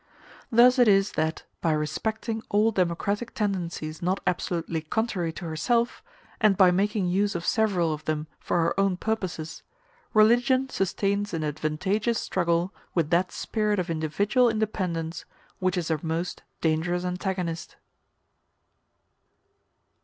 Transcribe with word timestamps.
Thus 0.51 0.79
it 0.79 0.87
is 0.87 1.11
that, 1.11 1.43
by 1.61 1.73
respecting 1.73 2.41
all 2.49 2.71
democratic 2.71 3.35
tendencies 3.35 4.01
not 4.01 4.19
absolutely 4.25 4.81
contrary 4.81 5.31
to 5.33 5.45
herself, 5.45 6.01
and 6.39 6.57
by 6.57 6.71
making 6.71 7.05
use 7.07 7.35
of 7.35 7.45
several 7.45 7.93
of 7.93 8.05
them 8.05 8.25
for 8.39 8.61
her 8.61 8.79
own 8.79 8.97
purposes, 8.97 9.61
religion 10.11 10.69
sustains 10.69 11.35
an 11.35 11.43
advantageous 11.43 12.19
struggle 12.19 12.73
with 12.95 13.11
that 13.11 13.31
spirit 13.31 13.77
of 13.77 13.91
individual 13.91 14.49
independence 14.49 15.25
which 15.59 15.77
is 15.77 15.89
her 15.89 15.99
most 16.01 16.41
dangerous 16.61 17.05
antagonist. 17.05 17.75